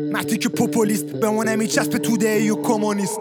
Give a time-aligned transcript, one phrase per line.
[0.00, 3.20] مرتی که پوپولیست بمونه میچسب توده ای و کمونیست.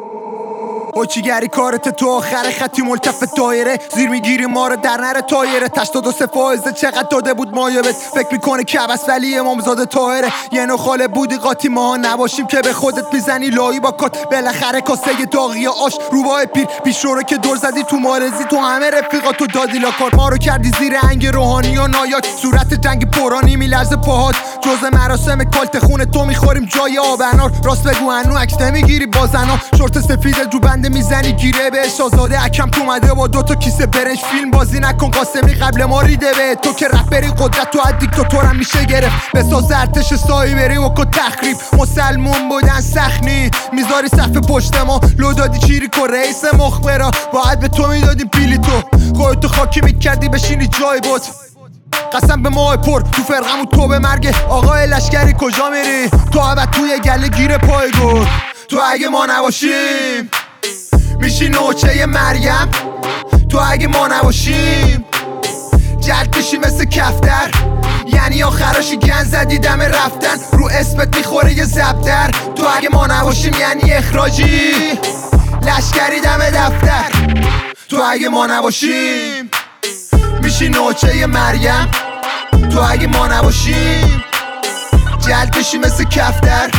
[1.23, 3.79] گری کارت تو آخر خطی ملتف دایره.
[3.95, 8.27] زیر می‌گیری ما رو در نره تایره تشتاد و فایزه چقدر داده بود مایبت فکر
[8.31, 13.49] می‌کنه کبس ولی امامزاده تایره یه نو بودی قاطی ما نباشیم که به خودت می‌زنی.
[13.49, 14.29] لایی با کات.
[14.31, 16.65] بالاخره کاسه داغی آش روبای پیر.
[16.65, 18.43] پیش رو که دور زدی تو مارزی.
[18.49, 22.25] تو همه رفیقاتو دادی لاکار ما رو کردی زیر انگ روحانی و نایاک.
[22.41, 24.35] صورت جنگ پرانی میلرزه پاهات.
[24.61, 29.99] جز مراسم کالت خونه تو می‌خوریم جای آبنار راست بگو انو عکس نمی‌گیری بازنا شورت
[29.99, 34.19] سفید جو بنده می‌زنی گیره به شازاده اکم اومده با دوتا کیسه برنج.
[34.31, 36.55] فیلم بازی نکن قاسمی قبل ما ریده به.
[36.55, 37.71] تو که رپری قدرت
[38.15, 39.31] تو تو هم میشه گرفت.
[39.35, 41.57] بساز ارتش سایی بری و کو تخریب.
[41.73, 45.01] مسلمون بودن سخنی می‌ذاری صف پشت ما.
[45.17, 47.11] لو دادی چیری کو رئیس مخبرا.
[47.33, 48.97] باید به تو می‌دادیم پیلی تو.
[49.15, 51.21] خودتو خاکی می‌کردی بشینی جای بود
[52.13, 53.01] قسم به ماه پر.
[53.01, 57.91] تو فرقمون تو به مرگ آقای لشکری کجا میری؟ تو عبد توی گله گیر پای
[57.91, 58.27] گور
[58.69, 60.29] تو اگه ما نباشیم.
[61.19, 62.69] میشی نوچه مریم؟
[63.49, 65.05] تو اگه ما نباشیم
[65.99, 67.51] جلد میشی مثل کفتر.
[68.13, 70.37] یعنی آخراشی گن زدی دم رفتن.
[70.51, 72.31] رو اسمت می‌خوره یه زبدر.
[72.55, 74.73] تو اگه ما نباشیم یعنی اخراجی.
[75.61, 77.11] لشکری دم دفتر.
[77.89, 79.51] تو اگه ما نباشیم
[80.43, 81.91] میشی نوچه مریم.
[82.71, 84.23] تو اگه ما نباشیم
[85.29, 86.69] جلد بشی مثل کفتر.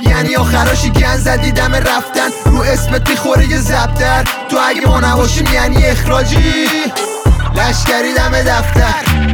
[0.00, 2.28] یعنی آخراشی گن زدی دم رفتن.
[2.44, 4.24] رو اسمت می‌خوره یه زبدر.
[4.48, 6.66] تو اگه ما نباشیم یعنی اخراجی.
[7.54, 9.31] لشکری دم دفتر.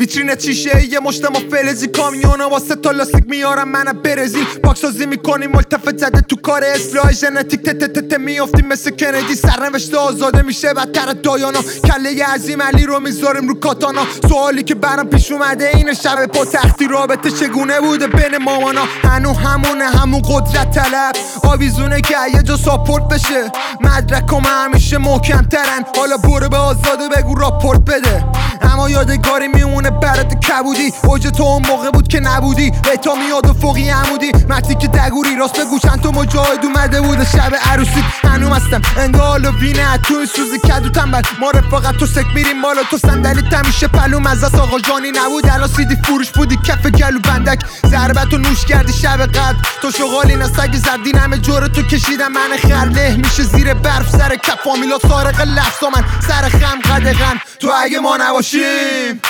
[0.00, 1.86] ویترین چیشه یه مشت ما فلزی.
[1.86, 7.62] کامیونا واسه تا لاستیک میارم منم برزیل پاکسازی می‌کنیم ملتفت زده تو کار اصلاح ژنتیک.
[7.62, 9.34] تت میافتیم مثل کندی.
[9.34, 15.06] سرنوشته آزاده میشه بدتر دایانا کله عظیم علی رو می‌ذاریم رو کاتانا سوالی که برام
[15.06, 20.70] پیش اومده این شب پا تختی رابطه چگونه بوده بین مامانا هنو همونه همون قدرت
[20.70, 21.12] طلب.
[21.44, 23.52] آویزونه که یه جا ساپورت بشه.
[23.80, 28.24] مدرکم همیشه محکم ترن حالا برو به آزاده بگو راپورت بده.
[28.62, 30.92] اما یادگاری میمونه برات کبودی.
[31.04, 32.70] اوج تو اون موقع بود که نبودی.
[33.04, 34.32] تا میاد و فوقی عمودی.
[34.48, 35.36] متی که دگوری.
[35.36, 38.82] راست بگو چند تو مجاهد اومده بود شب عروسی هنوم هستم.
[38.96, 42.82] انگال و وینه تو این سوزی کدو تنبل ما رفاقت تو سک میریم بالا.
[42.90, 45.46] تو صندلی تمیشه پلو مزاس آقا جانی نبود.
[45.50, 46.56] الان سیدی فروش بودی.
[46.56, 47.60] کف گلو بندک.
[47.86, 52.32] ضربت نوش کردی شب قد تو شغالی نسگ زدی همه جور تو کشیدم.
[52.32, 54.10] من خرله میشه زیر برف.
[54.10, 56.04] سر کف فامیلا سارق لفظا من.
[56.28, 57.40] سر خم قدغن.
[57.60, 58.16] تو اگه ما
[58.50, 59.20] نباشیم.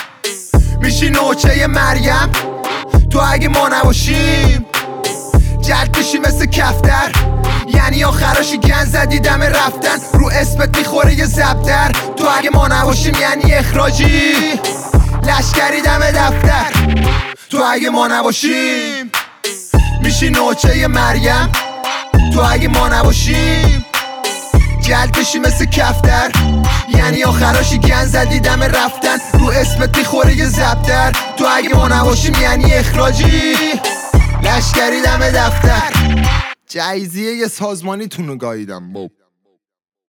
[0.80, 2.32] میشی نوچه مریم.
[3.10, 4.66] تو اگه ما نباشیم.
[5.60, 7.12] جلد میشی مثل کفتر.
[7.74, 9.96] یعنی آخراشی گن زدی دم رفتن.
[10.12, 11.92] رو اسمت می‌خوره یه زبدر.
[12.16, 14.34] تو اگه ما نباشیم یعنی اخراجی.
[15.22, 16.72] لشکری دم دفتر.
[17.50, 19.12] تو اگه ما نباشیم.
[20.02, 21.52] میشی نوچه مریم.
[22.34, 23.84] تو اگه ما نباشیم.
[24.90, 26.32] جلد بشی مثل کفتر.
[26.94, 29.18] یعنی آخراشی گن زدی دم رفتن.
[29.32, 31.12] رو اسمت می‌خوره یه زبدر.
[31.36, 33.54] تو اگه ما نباشیم یعنی اخراجی.
[34.42, 35.92] لشکری دم دفتر.
[36.68, 39.10] جایزیه یه سازمانی تونو گاییدم باب